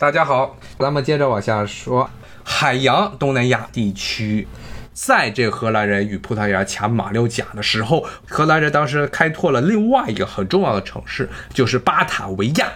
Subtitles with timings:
[0.00, 2.08] 大家好，咱们接着往下说，
[2.44, 4.46] 海洋东南亚地区，
[4.92, 12.74] 在这荷兰人与葡萄牙抢马六甲的时候，荷兰人当时开拓了另外一个很重要的城市，就是巴塔维亚。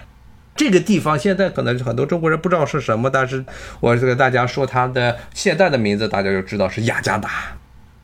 [0.57, 3.45] 这个地方现在可能很多中国人不知道是什么，但是
[3.79, 7.31] 我是给大家说它的现在的名字，大家就知道是雅加达。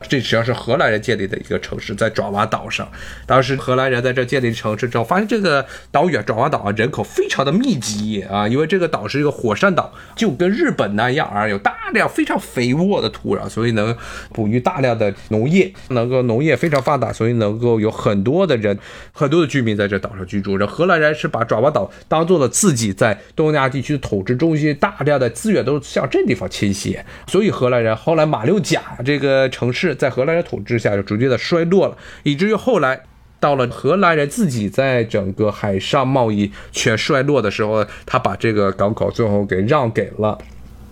[0.01, 2.89] 这实际上是荷兰人建立的一个城市，在爪哇岛上。
[3.27, 13.97] 当时荷兰人在这建立城市之后，发现这个岛屿爪哇岛啊，人口非常的密集啊，因为这个岛是一个火山岛，就跟日本那样啊，有大量非常肥沃的土壤，所以能
[14.33, 18.79] 哺育大量的农业，能够农业非常发达，所以能够有很多的人，
[19.13, 20.57] 很多的居民在这岛上居住。
[20.57, 29.88] 这荷兰人是把爪哇岛当做了自己在东南亚地区的统治中心，大量的资源都向这地方倾斜，所以荷兰人后来马六甲这个城市。
[29.95, 33.01] 在荷兰人统治下，就逐渐的衰落了，以至于后来
[33.41, 40.39] 到了荷兰人自己在整个海上贸易全衰落的时候，他把这个港口最后给让给了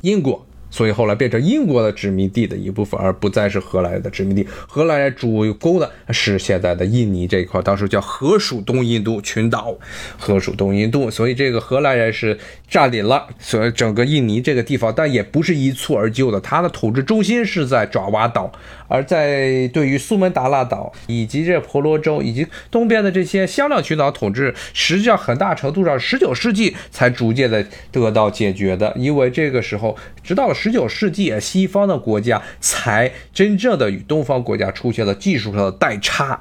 [0.02, 0.44] 英国。
[0.68, 4.46] 所以后来变成英国的殖民地的一部分，而不再是荷兰的殖民地。
[4.66, 9.74] 荷兰人主攻的是现在的印尼这一块，当时叫荷属东印度群岛，
[10.18, 11.08] 荷属东印度。
[11.10, 12.36] 所以这个荷兰人是
[12.68, 16.38] 占领了所以整个印尼这个地方，但也不是一蹴而就的。
[16.40, 18.52] 他的统治中心是在爪哇岛，
[18.88, 30.46] 而在对于苏门答腊岛以及这婆罗洲以及东边的这些香料群岛统治，实际上很大程度上十九世纪才逐渐的得到解决的，因为这个时候直到。
[30.56, 36.40] 十九世纪，西方的国家才真正的与东方国家出现了技术上的代差。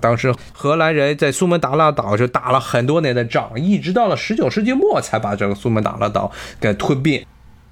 [0.00, 7.24] 当时荷兰人在苏门答腊岛是打了很多年的仗，一直到了十九世纪末才把这个苏门答腊岛给吞并。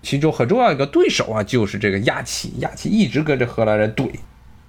[0.03, 4.11] 其中很重要一个对手啊，就是这个亚齐，亚齐一直跟着荷兰人怼。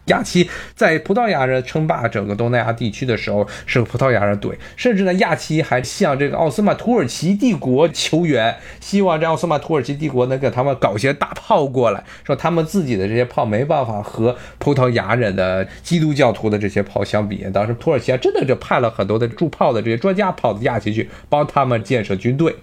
[0.05, 17.45] 亚齐在葡萄牙人称霸整个东南亚地区的时候，是葡萄牙人怼，甚至呢，亚齐还向这个奥斯曼土耳其帝国求援，希望这奥斯曼土耳其帝国能给他们搞些大炮过来，说他们自己的这些炮没办法和葡萄牙人的基督教徒的这些炮相比。
[17.53, 22.55] 当时土耳其还真的就派了很多的铸炮的这些专家跑到亚齐去帮他们建设军队。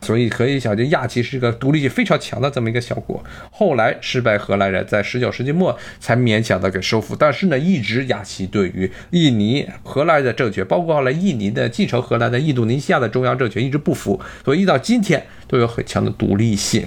[0.00, 3.22] 所以可以想见，亚齐是一个独立性非常强的这么一个小国。
[3.50, 16.86] 后来失败荷兰人在十九世纪末才勉强的给收复，但是呢，一直亚齐对于印尼荷兰的政权，包括后来印尼的继承荷兰的印度尼西亚的中央政权一直不服，所以一到今天都有很强的独立性。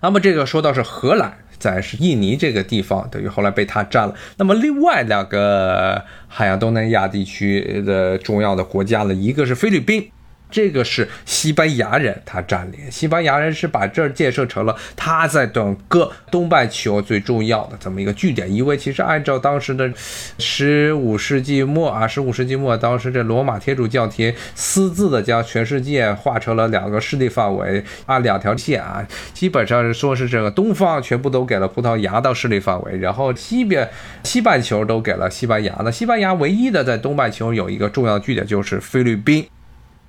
[0.00, 4.14] 那么这个说到是荷兰，在是印尼这个地方，等于后来被他占了。
[4.36, 10.12] 那么另外两个海洋东南亚地区的重要的国家呢，一个是菲律宾。
[10.50, 18.50] 这个是西班牙人他占领，西班牙人是把这儿建设成了他在整个东半球最重要的这么一个据点。
[18.52, 19.90] 因为其实按照当时的
[20.38, 33.88] 十五世纪末啊，十五世纪末，当时这罗马天主教廷私自的将全世界划成了两个势力范围，按两条线啊，基本上是说是这个东方全部都给了葡萄牙的势力范围，然后西边
[34.24, 35.76] 西半球都给了西班牙。
[35.84, 39.46] 那西班牙唯一的在东半球有一个重要据点就是菲律宾。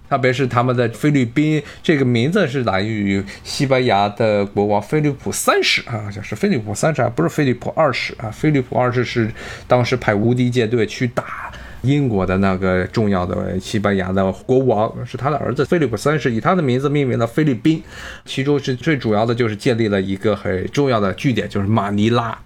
[0.09, 8.29] 特别是他们的菲律宾这个名字是来源于西班牙的国王菲利普三世啊，好像是菲利普三世，不是菲利普二世啊。
[8.31, 9.31] 菲利普二世是
[9.67, 11.51] 当时派无敌舰队去打
[11.83, 17.81] 英国的那个重要的西班牙的国王，是他的儿子菲利普三世以他的名字命名了菲律宾，
[18.25, 22.37] 其中是最主要的就是建立了一个很重要的据点，就是马尼拉。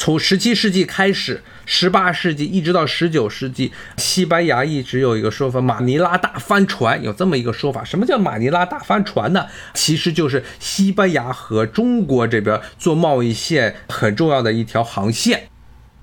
[0.00, 7.84] 从十七世纪开始，十八世纪一直到十九世纪，西班牙一直有一个说法“马尼拉大帆船”，有这么一个说法。
[7.84, 9.44] 什么叫马尼拉大帆船呢？
[9.74, 15.49] 其实就是西班牙和中国这边做贸易线很重要的一条航线。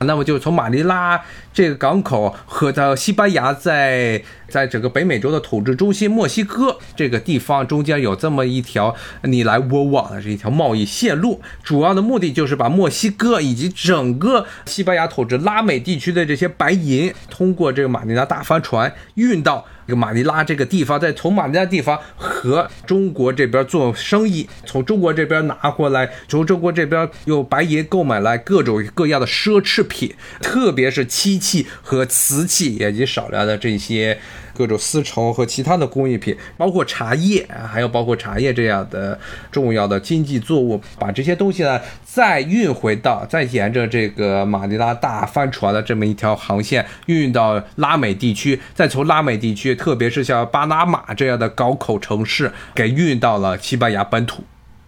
[0.01, 1.19] 那么就从马尼拉
[1.51, 19.65] 这个港口和到西班牙在在整个北美洲的统治中心墨西哥这个地方中间有这么一条你来我往的这一条贸易线路，主要的目的就是把墨西哥以及整个西班牙统治拉美地区的这些白银通过这个马尼拉大帆船运到。
[19.87, 34.19] 这个马尼拉这个地方，再从马尼拉地方和中国这边做生意，从中国这边拿过来，从中国这边用白银购买来各种各样的奢侈品，特别是漆器和瓷器，以及少量的这些。
[34.57, 39.17] 各种丝绸和其他的工艺品，包括茶叶，还有包括茶叶这样的
[39.51, 54.43] 重要的经济作物，把这些东西呢再运回到，再沿着这个马尼拉大帆船的这么一条航线运到拉美地区，再从拉美地区，特别是像巴拿马这样的港口城市，给运到了西班牙本土。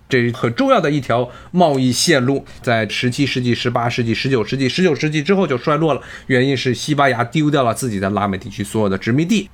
[0.09, 9.47] 这是很重要的一条贸易线路，在十七世纪、十八世纪、十九世纪、十九世纪之后就衰落了，原因是西班牙丢掉了自己在拉美地区所有的殖民地。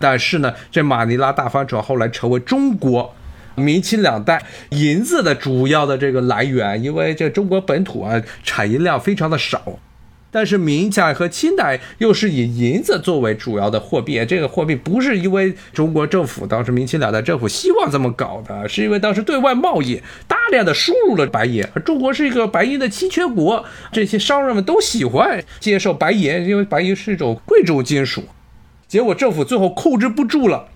[0.00, 3.14] 但是呢，这马尼拉大帆船后来成为中国。
[3.56, 9.60] 明清两代银子的主要的这个来源，因为这中国本土啊产银量非常的少，
[10.30, 14.24] 但是明代和清代又是以银子作为主要的货币。
[14.24, 23.62] 这个货币不是因为中国政府当时明清两代政府希望这么搞的，是因为当时对外贸易大量的输入了白银，中国是一个白银的稀缺国，
[23.92, 28.24] 这些商人们都喜欢接受白银，因为白银是一种贵重金属。
[28.90, 30.66] 结果政府最后控制不住了。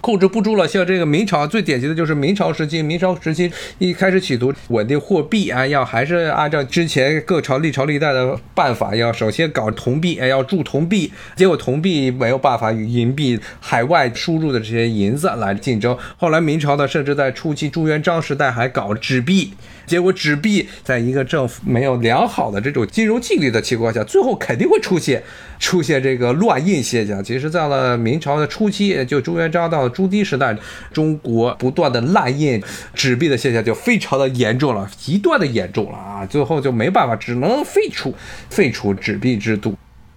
[0.00, 15.98] 控制不住了，像这个明朝最典型的就是明朝时期，明朝时期一开始企图稳定货币啊，要还是按照之前各朝历朝历代的办法，要首先搞铜币，哎，要铸铜币，结果铜币没有办法与银币海外输入的这些银子来竞争。
[16.16, 19.52] 后来明朝呢，甚至在初期朱元璋时代还搞纸币。
[19.88, 25.22] 结果纸币在一个政府没有良好的这种金融纪律的情况下，最后肯定会出现
[25.58, 27.24] 出现这个乱印现象。
[27.24, 30.56] 其实，在了明朝的初期，就朱元璋到朱棣时代，
[30.92, 32.62] 中国不断的滥印
[32.94, 36.26] 纸币的现象就非常的严重了，极端的严重了啊！
[36.26, 38.14] 最后就没办法，只能废除
[38.50, 39.74] 废除纸币制度。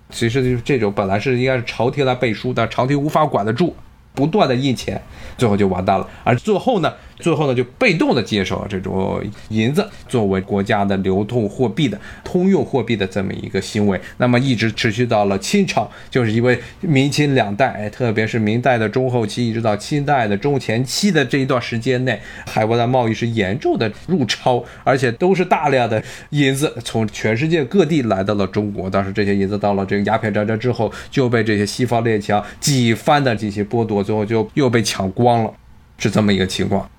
[0.09, 3.74] 其实就是这种本来是应该是朝廷来背书，但朝廷无法管得住，
[4.13, 5.01] 不断的印钱，
[5.38, 6.06] 最后就完蛋了。
[6.25, 6.94] 而最后呢？
[7.21, 28.89] 最后呢，就被动的接受了这种银子作为国家的流通货币的通用货币的这么一个行为，那么一直持续到了清朝，就是因为明清两代，特别是明代的中后期，一直到清代的中前期的这一段时间内，海外的贸易是严重的入超，而且都是大量的银子从全世界各地来到了中国。
[28.89, 35.53] 当时这些银子到了这个鸦片战争之后，就被这些西方列强几番的进行剥夺，最后就又被抢光了，
[35.97, 36.89] 是这么一个情况。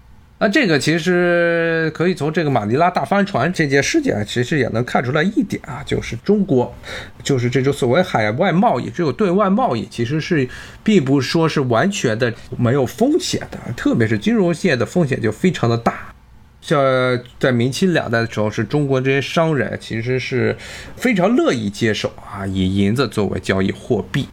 [0.42, 6.74] 那这个其实可以从这个马尼拉大帆船这件事件，其实也能看出来一点啊，就是中国，
[7.22, 10.48] 就是这种所谓海外贸易，只有对外贸易，其实是
[10.82, 16.12] 并不说是完全的没有风险的，特别是金融线的风险就非常的大。
[16.60, 16.82] 像
[17.38, 20.56] 在明清两代的时候，是中国这些商人其实是
[20.96, 24.26] 非常乐意接受啊，以银子作为交易货币。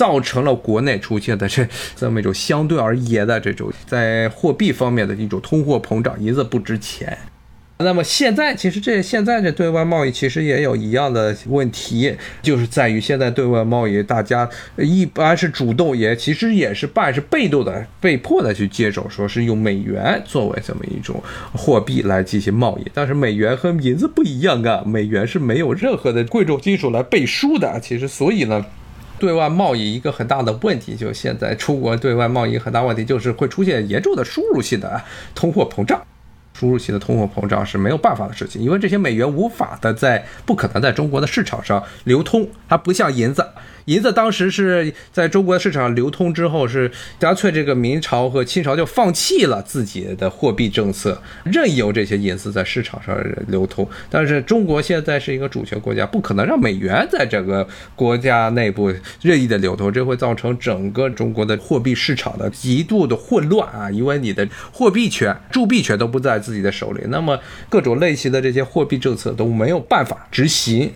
[0.00, 7.18] 造成了国内出现的这这么一种相对而言的这种在货币方面的一种通货膨胀，银子不值钱。
[7.76, 14.48] 那么现在其实这现在这对外贸易其实也有一样的问题，就是在于现在对外贸易大家
[14.78, 22.90] 一般是主动，也其实也是半是被动的，被迫的去接手，说是用美元作为这么一种货币来进行贸易。
[22.94, 27.78] 但是美元和银子不一样啊，美元是没有任何的贵重金属来背书的。
[27.80, 28.64] 其实所以呢。
[29.20, 35.00] 对外贸易一个很大的问题，就现在出国对外贸易很大问题，就是会出现严重的输入性的
[35.34, 36.02] 通货膨胀。
[36.52, 43.46] 输入性的通货膨胀是没有办法的事情，因为这些美元无法的在不可能在中国的市场上流通，它不像银子。
[43.86, 53.16] 银子当时是在中国市场流通之后，是干脆这个明朝和清朝就放弃了自己的货币政策，任由这些银子在市场上
[53.48, 53.88] 流通。
[54.08, 57.66] 但是中国现在是一个主权国家，不可能让美元在整个
[57.96, 58.92] 国家内部
[59.22, 63.90] 任意的流通，这会造成整个中国的货币市场的极度的混乱啊！
[63.90, 67.38] 因为你的货币权、铸币权都不在自己的手里，那么
[67.68, 70.92] 各种类型的这些货币政策都没有办法执行。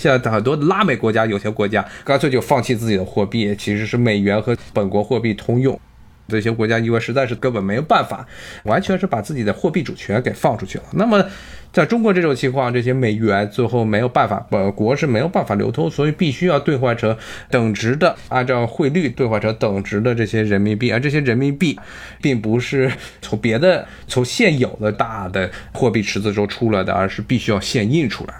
[0.00, 5.78] 像很多拉美国家、有些国家干脆就放弃自己的货币，其实是美元和本国货币通用。
[6.26, 8.24] 这些国家因为实在是根本没有办法，
[8.62, 10.84] 完全是把自己的货币主权给放出去了。
[10.92, 11.24] 那么，
[11.72, 17.16] 在中国这种情况，这些美元最后没有办法，本国是没有办法流通，所以必须要兑换成
[17.50, 20.92] 等值的，按照汇率兑换成等值的这些人民币。
[20.92, 21.76] 而这些人民币，
[22.22, 22.88] 并不是
[23.20, 28.34] 从别的、从现有的大的货币池子中出来的，而是必须要现印出来。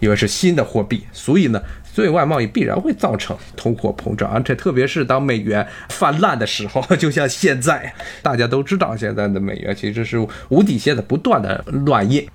[0.00, 1.62] 因为是新的货币，所以呢，
[1.94, 12.26] 对外贸易必然会造成通货膨胀，而且特别是当美元泛滥的时候，就像现在，大家都知道，现在的美元其实是无底线的不断的乱印，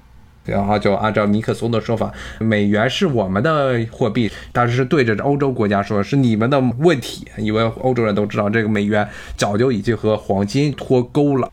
[0.46, 11.52] 然后就按照尼克松的说法，美元是我们的货币，但是是对着欧洲国家说，是你们的问题，因为欧洲人都知道这个美元早就已经和黄金脱钩了。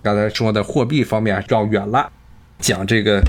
[0.00, 2.12] 刚才说的货币方面绕远了。
[2.58, 3.22] 讲这个，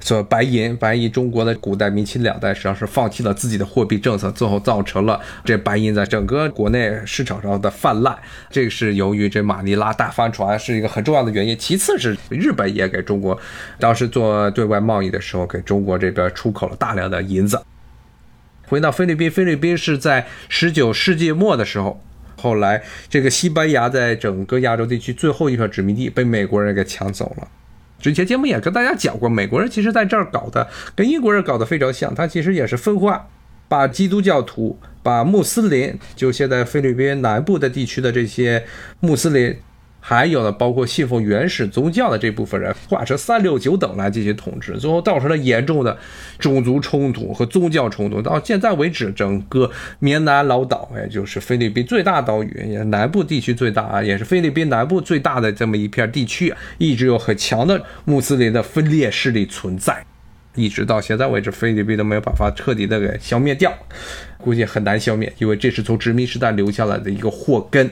[0.00, 8.16] 说白银，白银，中国的古代明清两代实际上是放弃了自己的货币政策，最后造成了这白银在整个国内市场上的泛滥。
[8.48, 11.58] 这个是由于这马尼拉大帆船是一个很重要的原因。
[11.58, 13.38] 其次是日本也给中国
[13.78, 17.60] 当时做对外贸易的时候，给中国这边出口了大量的银子。
[18.68, 22.00] 回到菲律宾，菲律宾是在十九世纪末的时候，
[22.36, 27.48] 后来这个西班牙在整个亚洲地区最后一块殖民地被美国人给抢走了。
[28.06, 33.26] 之前节目也跟大家讲过，美国人其实在这儿搞的跟英国人搞得非常像，他其实也是分化，
[33.68, 38.64] 把基督教徒、把穆斯林，就现在菲律宾南部的地区的这些
[39.00, 39.56] 穆斯林。
[40.08, 45.98] 还有呢，包括信奉原始宗教的这部分人，划成三六九等来进行统治，最后造成了严重的
[46.38, 48.22] 种族冲突和宗教冲突。
[48.22, 60.06] 到现在为止，整个棉南老岛，也就是菲律宾最大岛屿，也南部地区最大啊，也是菲律宾南部最大的这么一片地区，一直有很强的穆斯林的分裂势力存在，
[60.54, 63.74] 一直到现在为止，菲律宾都没有办法彻底的给消灭掉，
[64.38, 67.90] 估计很难消灭，因为这是从殖民时代留下来的一个祸根。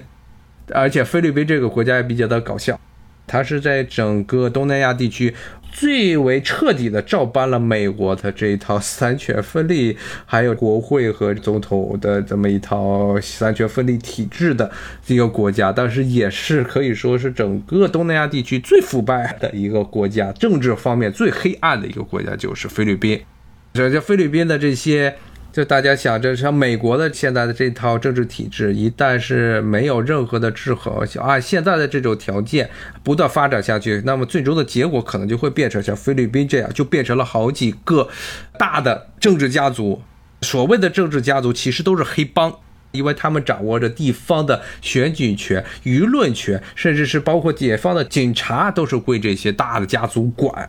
[0.73, 2.79] 而且菲律宾这个国家也比较的搞笑，
[3.27, 5.35] 它是在整个东南亚地区
[5.71, 14.71] 最为彻底的照搬了美国的这一套三权分立，还有国会和总统的这么一套三权分立体制的
[15.07, 23.21] 一个国家，但是也是可以说是整个东南亚地区最腐败的一个国家，政治方面最黑暗的一个国家就是菲律宾。
[23.75, 25.15] 这这菲律宾的这些。
[25.55, 32.69] 就大家想着，像美国的现在的这套政治体制，一旦是没有任何的制衡，按现在的这种条件
[33.05, 38.09] 不断发展下去，那么最终的结果可能就会变成像菲律宾这样，就变成了好几个
[38.59, 40.03] 大的政治家族。
[40.43, 42.53] 所谓的政治家族其实都是黑帮，
[42.91, 50.69] 因为他们掌握着地方的选举权、舆论权，甚至是包括解放的警察都是归这些大的家族管。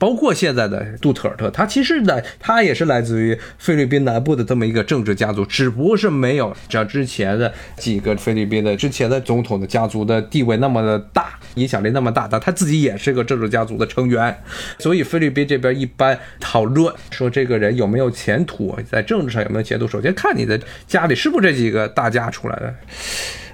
[0.00, 12.26] 包括现在的杜特尔特，他其实呢，他也是来自于菲律宾南部的这么一个政治家族，只不过是没有像之前的几个菲律宾的之前的总统的家族的地位那么的大，影响力那么大。
[12.26, 14.34] 但他自己也是个政治家族的成员，
[14.78, 22.74] 所以菲律宾这边一般讨论说这个人有没有前途，在政治上有没有前途，首先看你的家里是不是这几个大家出来的，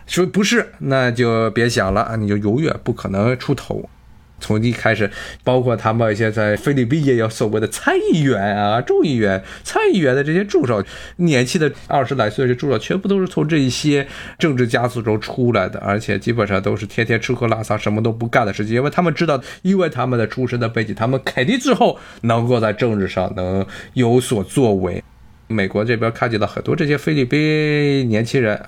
[0.06, 3.90] 说不是，那就别想了啊，你就永远不可能出头。
[4.38, 5.10] 从一开始，
[5.42, 10.82] 包括他们现在菲律宾也有所谓的参议员啊、众议员、参议员的这些助手，
[11.16, 14.06] 年轻的二十来岁的助手，全部都是从这一些
[14.38, 25.02] 政治家族中出来的，而且基本上都是天天吃喝拉撒，什么都不干的事情，因为他们知道，因为他们的出身的背景，他们肯定之后能够在政治上能有所作为。
[25.48, 28.60] 美国这边看见了很多这些菲律宾年轻人，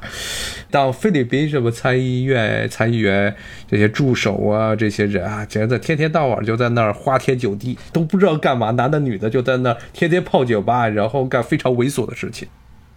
[0.70, 3.34] 到菲律宾什么参议院参议员
[3.68, 12.46] 这些助手啊，这些人啊，觉得天天到晚就在那儿花天酒地，都不知道干嘛，男的女的就在那儿天天泡酒吧，然后干非常猥琐的事情。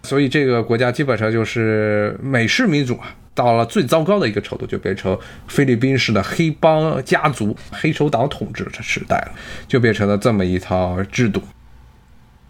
[0.04, 9.32] 所以这个国家基本上就是美式民主啊，到了最糟糕的一个程度，就变成菲律宾式的黑帮家族、黑手党统治的时代了，
[9.66, 11.42] 就变成了这么一套制度。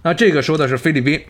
[0.04, 1.20] 那这个说的是菲律宾，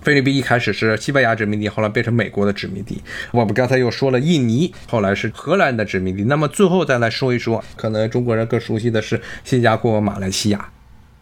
[0.00, 3.02] 菲律宾一开始是西班牙殖民地，后来变成美国的殖民地。
[3.30, 6.24] 我们刚才又说了印尼，后来是荷兰的殖民地。
[6.24, 10.70] 那么最后再来说一说，可能中国人更熟悉的是新加坡、马来西亚，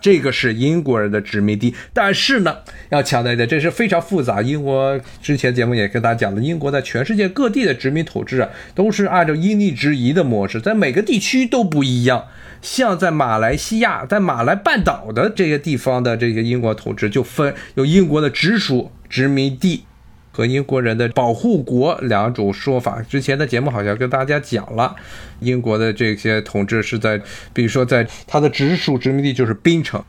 [0.00, 1.74] 这个是英国人的殖民地。
[1.92, 2.56] 但是呢，
[2.90, 4.40] 要强调一点，这是非常复杂。
[4.42, 12.24] 英国之前节目也跟大家讲了，英国在全世界各地的殖民统治啊，都是按照因地制宜的模式，在每个地区都不一样。
[12.62, 19.84] 像在马来西亚，在马来半岛的这些地方的这些英国统治，就分有英国的直属殖民地
[20.32, 23.02] 和英国人的保护国两种说法。
[23.02, 24.94] 之前的节目好像跟大家讲了，
[25.40, 27.20] 英国的这些统治是在，
[27.52, 30.02] 比如说在它的直属殖民地就是槟城，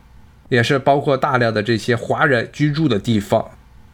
[0.49, 3.51] 也是包括大量的这些华人居住的地方。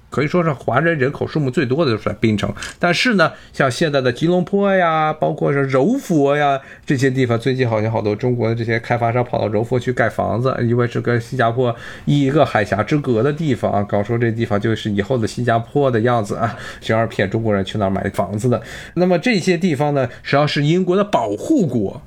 [0.10, 18.62] 可以说是华人人口数目最多的就是在槟城，但是呢，像现在的吉隆坡呀，包括是柔佛呀这些地方，最近好像好多中国的这些开发商跑到柔佛去盖房子，因为是跟新加坡一个海峡之隔的地方，搞说这地方就是以后的新加坡的样子啊，这样骗中国人去那儿买房子的。
[18.94, 22.02] 那么这些地方呢，实际上是英国的保护国，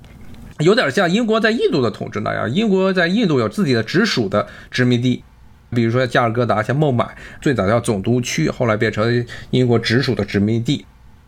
[0.61, 5.23] 有点像英国在印度的统治那样，英国在印度有自己的直属的殖民地。
[5.75, 7.07] 比如说加尔各答，像孟买，
[7.41, 10.85] 最早叫总督区，后来变成英国直属的殖民地。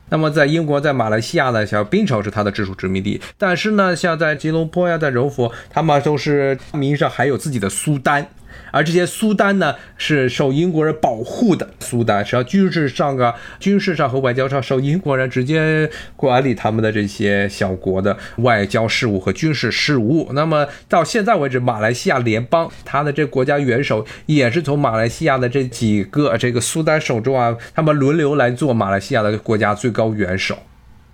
[0.08, 3.18] 那么在英国，在马来西亚呢，像槟城是它的直属殖民地。
[3.38, 8.28] 但是呢，像在吉隆坡呀，在柔佛，他们都是名义上还有自己的苏丹。
[8.72, 20.30] 而这些苏丹呢，是受英国人保护的苏丹，实际上军事上啊、军事上和外交上受英国人直接管理他们的这些小国的外交事务和军事事务。
[20.32, 30.58] 那么到现在为止，马来西亚联邦它的这国家元首也是从马来西亚的这几个这个苏丹手中啊，他们轮流来做马来西亚的国家最高元首。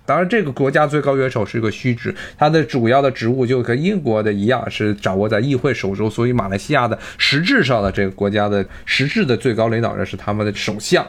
[0.09, 6.09] 当然，这个国家最高元首是一个虚职，他的主要的职务就跟英国的一样，是掌握在议会手中。
[6.09, 11.05] 所以，马来西亚的实质上的这个国家的实质的最高领导人是他们的首相。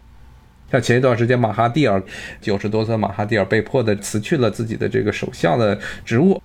[0.70, 2.02] 像前一段时间，马哈蒂尔
[2.42, 6.38] 九十多岁，马哈蒂尔被迫的辞去了自己的这个首相的职务。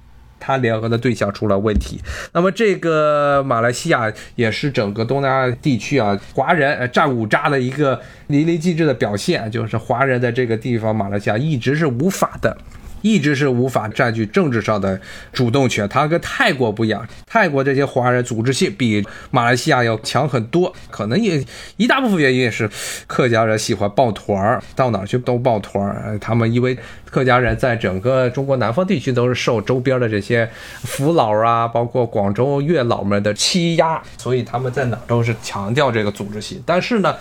[0.46, 2.00] 他联合的对象出了问题。
[2.34, 12.56] 那么这个马来西亚也是整个东南亚地区啊华人战五渣的一个淋漓尽致的表现，就是华人在这个地方马来西亚一直是无法的。
[13.06, 15.00] 一直是无法占据政治上的
[15.32, 15.88] 主动权。
[15.88, 20.74] 它跟泰国不一样，泰国这些华人组织性比马来西亚要强很多。
[20.90, 21.46] 可能也
[21.78, 22.68] 一大部分原因也是
[23.06, 26.18] 客家人喜欢抱团儿，到哪去都抱团儿。
[26.20, 30.50] 他们因为客家人在整个中国南方地区都是受周边的这些
[30.84, 36.60] 福佬啊，包括广州粤佬们的欺压，所以他们在哪都是强调这个组织性。
[36.66, 37.16] 但是呢，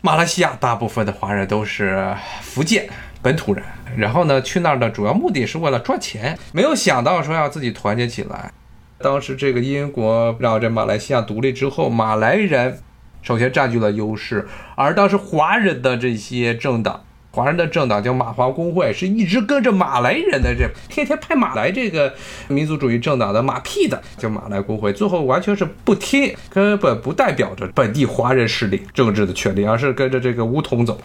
[0.00, 2.88] 马来西亚大部分的华人都是福建
[3.22, 3.64] 本土人。
[3.96, 8.50] 然后呢，去那儿的主要目的是为了赚钱，没有想到说要自己团结起来。
[8.98, 12.78] 当时这个英国让这马来西亚独立之后，马来人
[13.20, 17.02] 首先占据了优势，而当时华人的这些政党，
[17.32, 22.14] 华人的政党叫马华工会，是一直跟着马来人的这天天拍马来这个
[22.48, 30.98] 民族主义政党的马屁的，叫马来工会，最后完全是不听，根本不代表着本地华人势力政治的权利，而是跟着这个巫统走。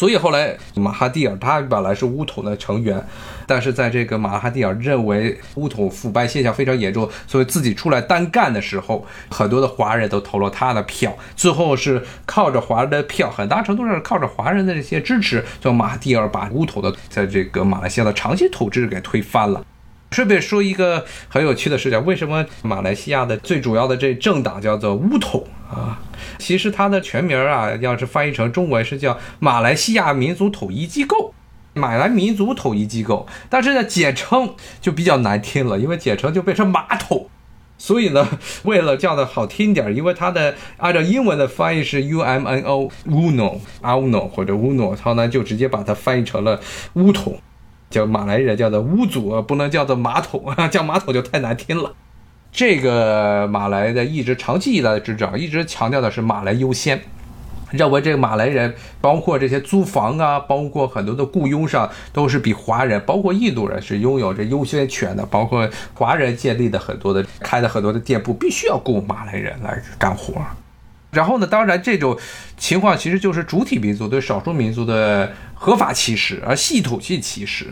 [0.00, 2.98] 所以后来马哈蒂尔他本来是乌统的成员，
[3.46, 19.62] 但是在这个马哈蒂尔认为乌统腐败现象非常严重，所以自己出来单干的时候，很多的华人都投了他的票，最后是靠着华人的票，很大程度上是靠着华人的这些支持，就马哈蒂尔把乌统的在这个马来西亚的长期统治给推翻了。
[20.12, 26.00] 顺便说一个很有趣的事情，为什么马来西亚的最主要的这政党叫做乌统啊？
[26.40, 31.34] 其实它的全名啊，要是翻译成中文是叫马来西亚民族统一机构，
[31.74, 33.26] 马来民族统一机构。
[33.48, 37.28] 但是呢，简称就比较难听了，因为简称就变成马桶。
[37.78, 38.28] 所以呢，
[38.64, 46.60] 为了叫的好听点，因为它的按照英文的翻译是 U M N O，Uno，Uno 或者 Uno，他呢就直接把它翻译成了
[46.94, 47.38] 乌统。
[47.88, 51.92] 叫马来人叫做乌祖，不能叫做马桶啊， 叫马桶就太难听了。
[52.52, 57.00] 这个马来的一直长期以来的执政，一直强调的是马来优先，
[57.70, 70.34] 认为这个马来人包括这些租房啊，包括很多的雇佣上都是比华人，包括印度人是拥有这优先权的，包括华人建立的很多的开的很多的店铺必须要雇马来人来干活。
[71.12, 72.18] 然后呢，当然这种
[72.56, 77.68] 情况其实就是主体民族对少数民族的合法歧视，而系统性歧视。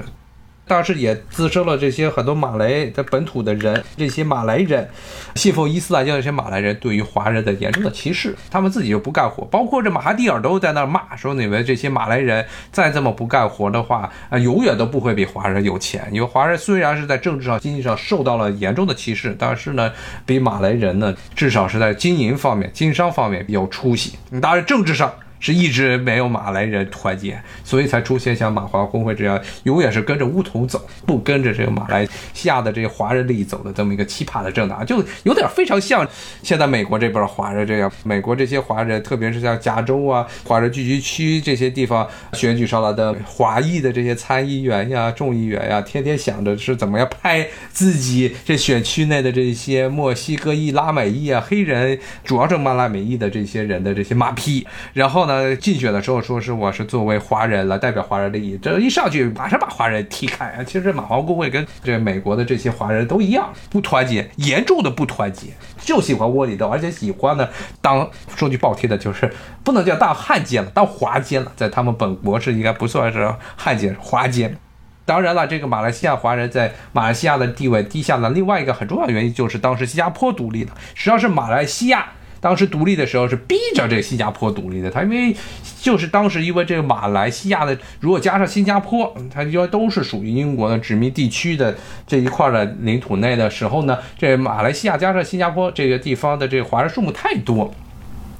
[0.68, 4.88] 当时也滋生了这些很多马来的本土的人，这些马来人
[5.34, 16.06] 信奉伊斯兰教这些马来人对于华人的严重的歧视，他们自己就不干活，包括这马哈蒂尔都在那骂说，你们这些马来人再这么不干活的话，啊，永远都不会比华人有钱。
[16.12, 19.90] 因为华人虽然是在政治上、经济上受到了严重的歧视，但是呢，
[20.26, 24.18] 比马来人呢，至少是在经营方面、经商方面有出息。
[24.42, 25.12] 当然，政治上。
[25.40, 36.04] 是一直没有马来人团结，所以才出现像马华工会这样永远是跟着乌统走，不跟着这个马来西亚的这些华人利益走的这么一个奇葩的政党，就有点非常像
[36.42, 37.88] 现在美国这边华人这样。
[38.02, 55.27] 美国这些华人，特别是像加州啊、华人聚集区这些地方选举上来的华裔的这些参议员呀、众议员呀，天天想着是怎么样拍自己这选区内的这些墨西哥裔、拉美裔啊、黑人，主要是马拉美裔的这些人的这些马屁，然后。
[55.28, 60.64] 那竞选的时候说是我是作为华人来代表华人利益，这一上去马上把华人踢开！
[60.66, 65.48] 其实马华工会跟这美国的这些华人都一样，不团结，严重的不团结，
[65.82, 67.46] 就喜欢窝里斗，而且喜欢呢
[67.82, 69.30] 当说句不好听的，就是
[69.62, 74.56] 不能叫当汉奸了，当华奸了，在他们本国是应该不算是汉奸，华奸。
[75.04, 82.06] 当然了，这个马来西亚华人在马来西亚的地位低下了另外一个很重要的原因就是当时新加坡独立了，实际上是马来西亚。
[82.40, 85.34] 当时独立的时候是逼着这新加坡独立的，他因为
[85.80, 97.72] 就是当时因为这个马来西亚的，如果加上新加坡，它因为都是属于英国的殖民地区的这一块的领土内的时候呢，这马来西亚加上新加坡这个地方的这个华人数目太多。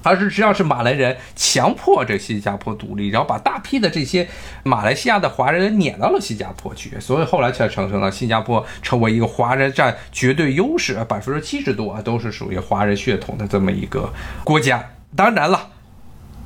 [0.02, 4.28] 而是实际上是马来人强迫着新加坡独立，然后把大批的这些
[4.62, 14.12] 马来西亚的华人撵到了新加坡去，所以后来才成成了新加坡成为一个华人占绝对优势，百分之七十多啊都是属于华人血统的这么一个
[14.44, 14.90] 国家。
[15.14, 15.68] 当然了，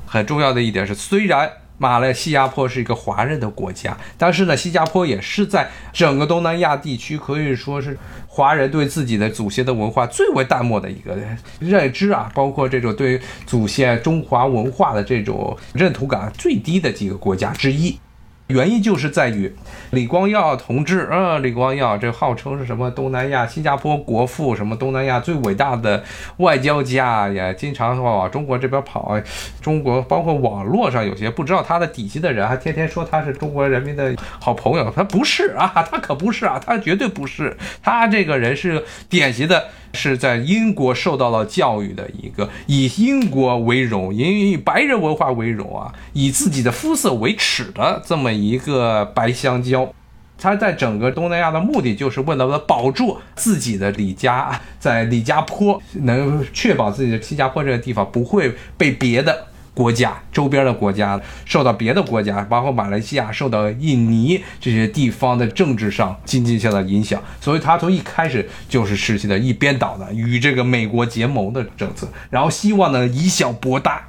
[0.05, 1.51] 很重要的一点是，虽然。
[1.77, 11.17] 马来西亚坡是一个华人的国家，但是呢，新加坡也是在整个东南亚地区可以说是华人对自己的祖先的文化最为淡漠的一个
[11.59, 17.97] 认知啊，包括这种对祖先中华文化的这种认同感最低的几个国家之一。
[18.53, 19.51] 原因就是在于
[19.89, 26.03] 李光耀同志，啊，李光耀这号称是什么东南亚新加坡国父，什么东南亚最伟大的
[26.37, 29.19] 外交家，也经常往中国这边跑。
[29.59, 37.57] 中国包括网络上有些不知道他的底细的人，还天天说他是中国人民的好朋友，他不是啊，他可不是啊，他绝对不是。
[37.81, 39.65] 他这个人是典型的。
[39.93, 49.93] 是在英国受到了教育的一个以英国为荣、也以白人文化为荣啊，以自己的肤色为耻的这么一个白香蕉。
[50.35, 59.47] 他在整个东南亚的目的就是为了保住自己的李家，在李家坡能确保自己的新加坡这个地方不会被别的。
[59.73, 74.07] 国家周边的国家受到别的国家，包括马来西亚，受到印尼这些地方的政治上、经济上的影响，所以他从一开始就是实行的一边倒的与这个美国结盟的政策，然后希望呢以小博大。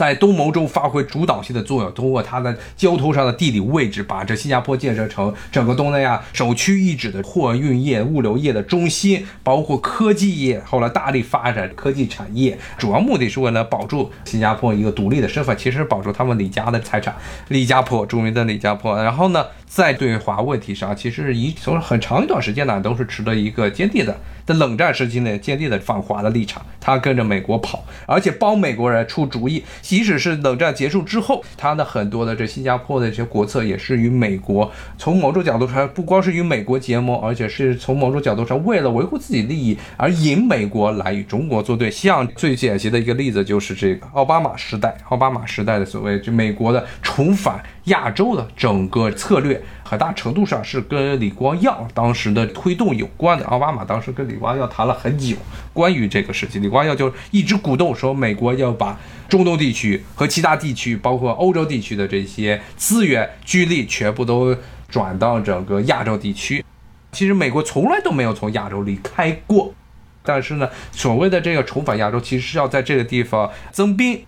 [0.00, 17.14] 在东盟中发挥主导性的作用，通过它的交通上的地理位置，把这新加坡建设成整个东南亚首屈一指的货运业、物流业的中心，包括科技业，后来大力发展科技产业，主要目的是为了保住新加坡一个独立的身份，其实保住他们李家的财产，
[17.48, 18.96] 李家坡，著名的李家坡。
[18.96, 24.18] 然后呢，在对华问题上，其实一从很长一段时间呢，都是持着一个坚定的。
[24.44, 29.62] 在冷战时期呢，坚定的反华的立场，他跟着美国跑，而且帮美国人出主意。
[29.80, 41.88] 即使是冷战结束之后，他的很多的这新加坡的这些国策也是与美国从某种角度上，不光是与美国结盟，而且是从某种角度上为了维护自己利益而引美国来与中国作对。
[41.88, 49.62] 像最典型的一个例子就是这个奥巴马时代，奥巴马时代的所谓就美国的重返亚洲的整个策略。
[49.82, 53.44] 很大程度上是跟李光耀当时的推动有关的。
[53.46, 55.34] 奥巴马当时跟李光耀谈了很久，
[55.72, 58.96] 关于这个事情，李光耀就一直鼓动说，美国要把
[59.28, 64.56] 中东地区和其他地区，包括欧洲地区的这些资源、军力全部都
[64.88, 66.64] 转到整个亚洲地区。
[67.10, 69.74] 其实美国从来都没有从亚洲离开过，
[70.22, 74.24] 但是呢，所谓的这个重返亚洲，其实是要在这个地方增兵。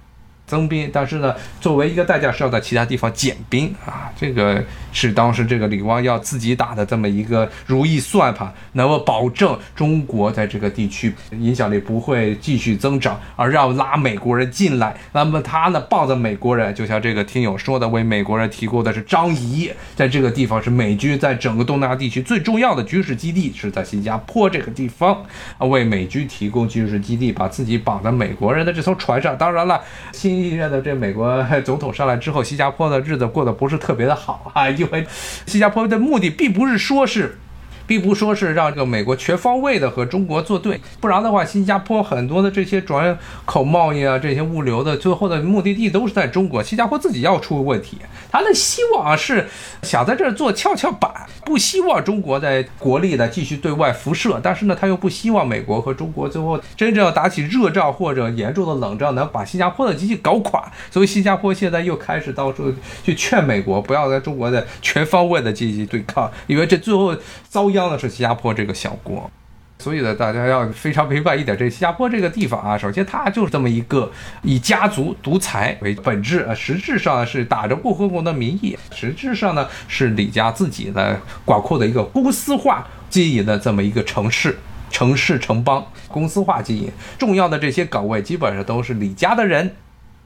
[0.52, 4.62] 增兵，但是呢，作为一个代价是要在其他地方减兵啊，这个
[4.92, 14.94] 是当时这个李光耀自己打的这么一个如意算盘，能够保证中国在这个地区影响力不会继续增长，而要拉美国人进来。
[15.12, 25.24] 那么他呢，抱着美国人，就像这个听友说的，为美国人提供的是张仪，在这个地方是美军在整个东南亚地区最重要的军事基地，是在新加坡这个地方，
[25.60, 29.38] 为美军提供军事基地，把自己绑在美国人的这艘船上。
[29.38, 29.80] 当然了，
[30.12, 35.06] 新新任的这美国总统上来之后，新加坡的日子过得不是特别的好啊，因为
[35.46, 37.38] 新加坡的目的并不是说是。
[37.86, 46.62] 并不说是让这个美国全方位的和中国作对，不然的话，新加坡很多的这些转口贸易啊，这些物流的最后的目的地都是在中国。
[46.62, 47.98] 新加坡自己要出问题，
[48.30, 49.48] 他的希望是
[49.82, 51.10] 想在这儿做跷跷板，
[51.44, 60.70] 不希望中国在国力的继续对外辐射，但是呢，他又不希望美国和中国最后真正要打起热仗或者严重的冷战，能把新加坡的经济搞垮。
[60.90, 67.14] 所以新加坡现在又开始到处去劝美国不要在中国的全方位的进行对抗，因为这最后
[67.48, 67.90] 遭殃。
[67.90, 69.30] 的是新加坡这个小国，
[69.78, 74.10] 所以呢，大家要非常明白一点，这新加坡这个地方啊，首先它就是这么一个
[74.42, 84.56] 以家族独裁为本质，啊，实质上是打着共和国的名义，实质上呢是李家自己的广阔的一个公司化经营的这么一个城市、
[84.90, 89.74] 城市城邦，公司化经营，重要的这些岗位基本上都是李家的人。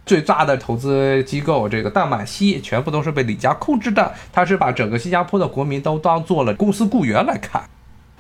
[0.07, 4.15] 最大的投资机构，这个淡马锡，全部都是被李家控制的。
[4.33, 7.69] 他是把整个新加坡的国民都当做了公司雇员来看，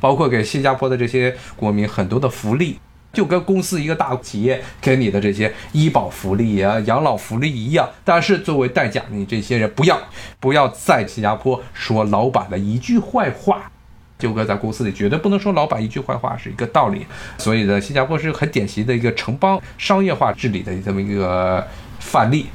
[0.00, 2.80] 包括给新加坡的这些国民很多的福利，
[3.12, 7.88] 就跟公司一个大企业给你的这些医保福利啊、养老福利一样。
[8.04, 9.96] 但是作为代价，你这些人不要
[10.40, 13.70] 不要在新加坡说老板的一句坏话。
[14.18, 17.06] 就跟在公司里绝对不能说老板一句坏话是一个道理，
[17.38, 21.66] 所以呢，新加坡是很典型的一个城邦商业化治理的这么一个
[21.98, 22.46] 范例。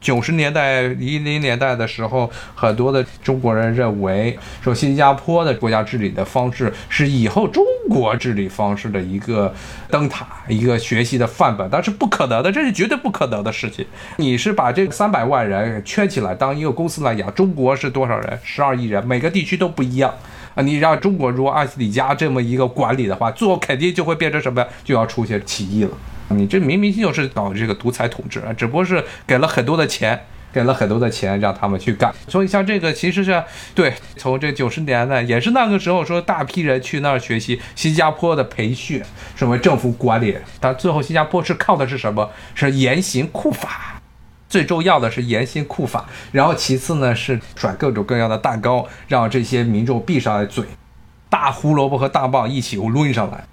[0.00, 9.54] 九十年代、一零年代的时候，很多的中国人认为说新加坡的国家治理的方式是以后中国治理方式的一个
[9.88, 13.86] 灯塔、一个学习的范本，但是不可能的，这是绝对不可能的事情。
[14.16, 18.40] 你是把这三百万人圈起来当一个公司来养，中国是多少人？
[18.42, 20.12] 十二亿人，每个地区都不一样。
[20.54, 24.66] 啊，你让中国如果按李家这么一个管理的话，最后肯定就会变成什么？
[24.84, 25.90] 就要出现起义了。
[26.28, 30.18] 你这明明就是搞这个独裁统治，只不过是给了很多的钱，
[30.50, 32.10] 给了很多的钱让他们去干。
[32.26, 33.42] 所以像这个其实是
[33.74, 39.02] 对，从这九十年代也是那个时候说大批人去那儿学习新加坡的培训，
[39.36, 42.30] 什么政府管理，但最后新加坡是靠的是什么？
[42.54, 44.00] 是严刑酷法。
[44.52, 50.62] 最重要的是严刑酷法，然后其次呢是甩各种各样的蛋糕，让这些民众闭上嘴，
[51.30, 53.44] 大胡萝卜和大棒一起抡上来。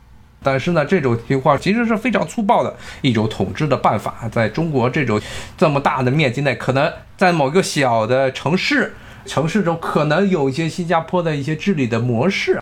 [0.43, 4.27] 但是呢，这种情况其实是非常粗暴的一种统治的办法。
[4.29, 5.21] 在中国这种
[5.57, 8.93] 这么大的面积内，可能在某个小的城市
[9.25, 12.61] 城市中，可能有一些新加坡的一些治理的模式，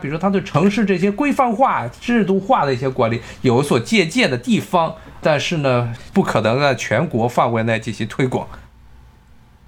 [0.00, 4.94] 比如说他对城市这些规范化、制度化的一些管理有所借鉴的地方。
[5.26, 8.46] 但是呢，不可能在全国范围内进行推广。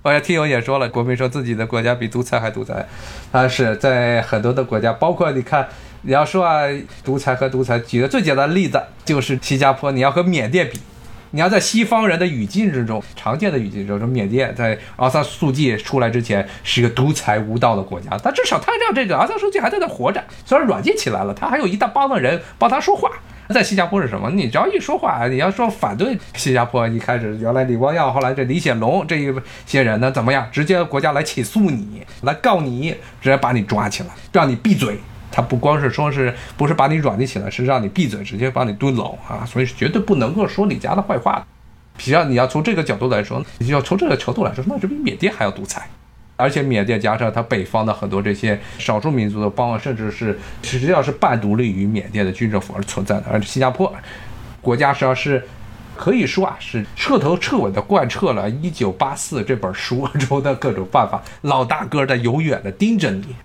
[0.03, 2.87] 我像听友也说了，国民说自己的国家比独裁还独裁，
[3.33, 5.67] 但是在很多的国家，包括你看，
[6.03, 6.65] 你要说啊，
[7.03, 10.79] 独裁和独裁，举个最简单的例子，就是新加坡，你要和缅甸比，
[11.37, 23.11] 你要在西方人的语境之中，常见的语境中，说缅甸在阿萨素季出来之前是一个独裁无道的国家，但至少他让这个阿萨素季还在那活着，虽然软禁起来了，他还有一大帮的人帮他说话。
[23.51, 24.31] 在新加坡是什么？
[24.31, 29.31] 你只要一说话，你要说反对新加坡，一开始原来李光耀，后来这李显龙这一
[29.67, 30.49] 些人呢，怎么样？
[30.51, 34.99] 直接国家来起诉你，来告你，直接把你抓起来，让你闭嘴。
[35.37, 39.45] 他不光是说是不是把你软禁起来，是让你闭嘴，直接把你蹲牢啊！
[39.45, 41.45] 所以是绝对不能够说李家的坏话的。
[41.99, 45.87] 实际上，你要从这个角度来说，你要从这个角度来说，那是比缅甸还要独裁。
[46.37, 53.25] 而且缅甸加上它北方的很多这些少数民族的邦，甚至是实际上是半独立于缅甸的军政府而存在的。
[53.31, 53.95] 而且新加坡
[54.63, 55.47] 国家实际上是
[55.95, 63.37] 可以说啊，是彻头彻尾的贯彻了《一九八四》这本书中的各种办法，老大哥在永远的盯着你。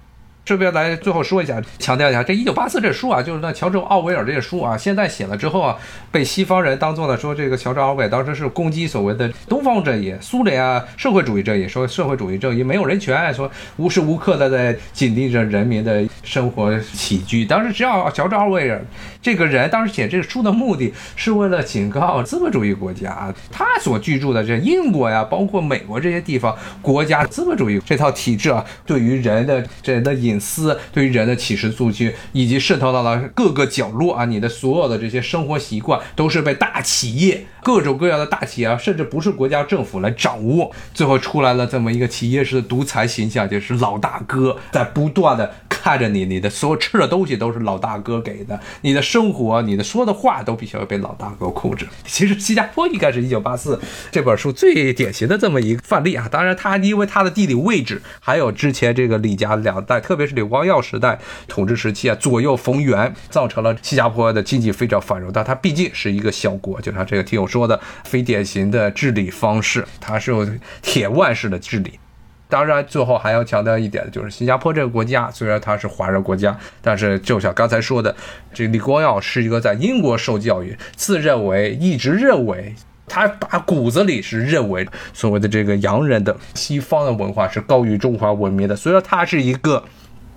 [0.43, 5.77] 这边来最后说一下，强调一下，这一九八四这书啊，就是那乔治奥威尔这些书啊，现在写了之后啊，
[6.12, 17.45] 被西方人当做了说这个乔治奥威尔当时是攻击所谓的东方阵营、苏联啊社会主义阵营，说社会主义阵营没有人权，说无时无刻的在紧盯着人民的生活起居。
[17.45, 18.84] 当时只要乔治奥威尔
[19.21, 51.88] 这个人当时写这个书的目的是为了警告资本主义国家，他所居住的这英国呀，包括美国这些地方国家资本主义这套体制啊，对于人的人的隐私对于人的启示数据，以及渗透到了各个角落啊，你的所有的这些生活习惯都是被大企业、各种各样的大企业啊，甚至不是国家政府来掌握，最后出来了这么一个企业式的独裁形象，就是老大哥在不断的看着你，你的所有吃的东西都是老大哥给的，你的生活、你的说的话都必须要被老大哥控制。
[52.06, 53.80] 其实新加坡应该是一九八四
[54.12, 60.21] 这本书最典型的这么一个范例啊，当然它因为它的地理位置，还有之前这个李家两代，特别。
[60.21, 65.32] 是李光耀时代统治时期啊，左右逢源，造成了新加坡的经济非常繁荣。
[65.34, 70.48] 但它毕竟是一个小国，就像这个听友说的，非典型的治理方式，它是有
[70.82, 72.00] 铁腕式的治理。
[72.48, 78.16] 当然，最后还要强调一点的，就是新加坡这个国家虽然它是华人国家，但是就像刚才说的，
[78.54, 82.74] 这李光耀是一个在英国受教育，自认为一直认为。
[83.08, 89.84] 他打骨子里是认为所谓的这个洋人的西方的文化是高于中华文明的，所以说他是一个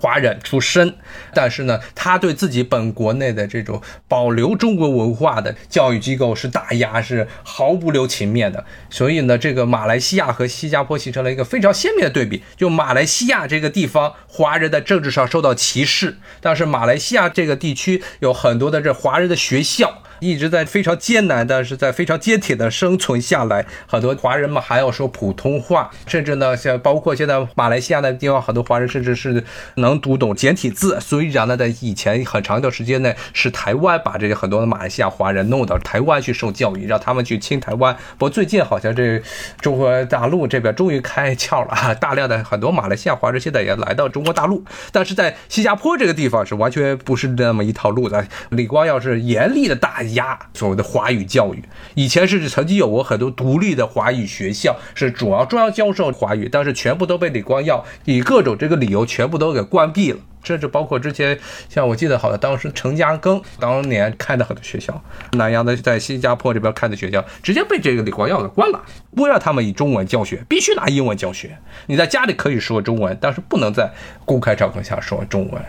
[0.05, 0.93] 华人出身，
[1.33, 8.63] 但是呢，他对自己本国内的这种保留中国文化的教育机构是打压，是毫不留情面的。
[8.91, 12.43] 所以呢，这个马来西亚和新加坡形成了一个非常鲜明的对比。
[12.55, 20.03] 就马来西亚这个地方，华人在政治上受到歧视，但是马来西亚这个地区有很多的这华人的学校。
[20.25, 23.63] 一直在非常艰难，但是在非常坚铁的生存下来。
[23.85, 29.43] 很多华人们还要说普通话，甚至呢，像包括现在马来西亚的地方，很多华人甚至是
[29.75, 30.97] 能读懂简体字。
[30.99, 37.95] 虽然呢，在以前很长一段时间内，是台湾把这些很多的马来西亚华人弄到台湾去受教育，让他们去亲台湾。
[38.17, 39.21] 不过最近好像这
[39.61, 44.63] 中国大陆这边终于开窍了，大量的很多马来西亚华人现在也来到中国大陆。
[44.91, 48.25] 但是在新加坡这个地方是完全不是那么一套路的。
[48.49, 50.03] 李光耀是严厉的打。
[50.14, 61.37] 压压所谓的华语教育，以前是曾经有过很多独立的华语学校，是主要主要教授华语，但是全部都被李光耀以各种这个理由全部都给关闭了，甚至包括之前
[61.69, 68.81] 像我记得好像当时陈嘉庚当年开的很多学校，南洋的在新加坡这边开的学校，直接被这个李光耀给关了，
[69.15, 71.57] 不让他们以中文教学，必须拿英文教学。
[71.87, 73.91] 你在家里可以说中文，但是不能在
[74.25, 75.61] 公开场合下说中文。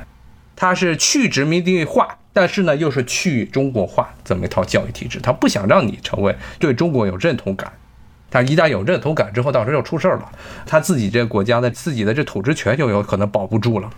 [0.55, 2.19] 他是去殖民地化。
[2.39, 7.73] 但是呢，又是去中国化这么一套教育体制，他不想让你成为对中国有认同感。
[8.31, 10.31] 他一旦有认同感之后，到时候又出事儿了，
[10.67, 13.89] 他自己这国家的自己的这统治权就有可能保不住了。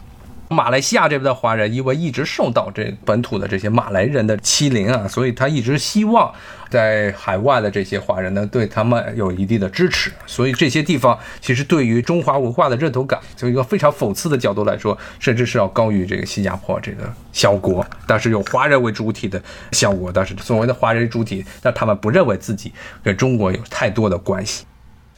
[0.50, 6.32] 马来西亚这边的华人因为一直受到这本土的这些马来人的欺凌啊，所以他一直希望
[6.70, 10.10] 在海外的这些华人呢对他们有一定的支持。
[10.26, 24.64] 所以这些地方其实对于中华文化的认同感，从一个非常讽刺的角度来说，甚至是要高于这个新加坡这个小国，但是有华人为主体的小国，但是所谓的华人主体，但他们不认为自己跟中国有太多的关系，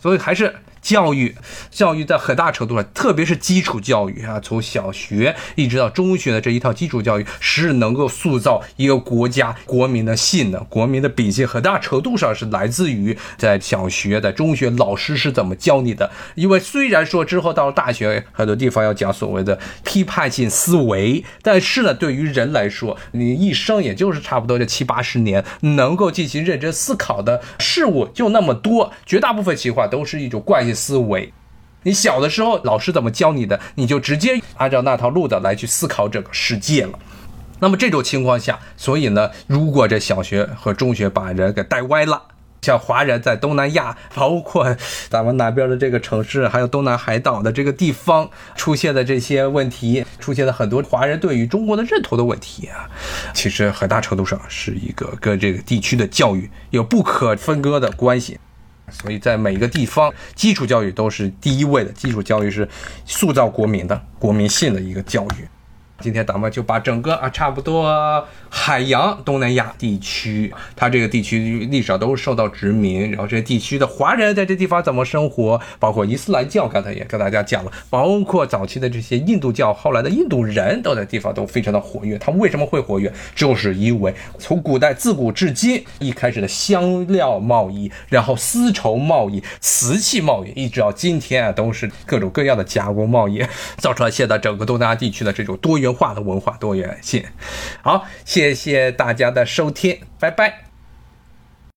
[0.00, 0.52] 所以还是。
[0.80, 1.34] 教育，
[1.70, 16.10] 教育在很大程度上，特别是基础教育啊，从小学一直到中学的这一套基础教育，是能够塑造一个国家国民的性的，国民的秉性，很大程度上是来自于在小学、在中学老师是怎么教你的。
[16.34, 31.32] 因为虽然说之后到了大学，很多地方要讲所谓的批判性思维，但是呢，对于人来说，你一生也就是差不多这七八十年，能够进行认真思考的事物就那么多，绝大部分情况都是一种惯性思维，
[31.82, 36.98] 你小的时候老师怎么教你的，你就直接按照那套路的来去思考整个世界了。
[37.58, 42.22] 那么这种情况下，所以呢，如果这小学和中学把人给带歪了，
[42.62, 44.76] 像华人在东南亚，包括
[45.08, 52.88] 咱们南边的这个城市，还有东南海岛的这个地方出现的这些问题，出现了很多华人对于中国的认同的问题啊，
[53.34, 58.38] 其实很大程度上是一个跟这个地区的教育有不可分割的关系。
[58.90, 61.90] 所以在每一个地方，基础教育都是第一位的。
[61.92, 62.68] 基础教育是
[63.04, 65.48] 塑造国民的国民性的一个教育。
[66.00, 82.16] 今天咱们就把整个啊，差不多海洋东南亚地区，它这个地区历史上都是受到殖民，然后这些地区的华人在这地方怎么生活，包括伊斯兰教，刚才也跟大家讲了，包括早期的这些印度教，后来的印度人都在地方都非常的活跃。
[82.16, 83.12] 他们为什么会活跃？
[83.34, 93.44] 就是因为从古代自古至今，一开始的香料贸易，然后丝绸贸易、瓷器贸易，一直到今天啊，都是各种各样的加工贸易，
[93.76, 95.89] 造成了现在整个东南亚地区的这种多元。
[95.90, 97.24] 文化的文化多元性，
[97.82, 100.69] 好，谢谢大家的收听，拜拜。